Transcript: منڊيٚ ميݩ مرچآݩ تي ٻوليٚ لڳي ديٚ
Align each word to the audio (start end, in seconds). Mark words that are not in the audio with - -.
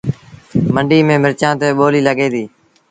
منڊيٚ 0.73 1.05
ميݩ 1.07 1.21
مرچآݩ 1.23 1.57
تي 1.59 1.67
ٻوليٚ 1.77 2.05
لڳي 2.07 2.27
ديٚ 2.33 2.49